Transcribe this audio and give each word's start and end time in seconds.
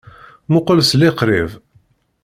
Muqqel 0.51 0.79
s 0.89 0.91
liqṛib! 0.99 1.49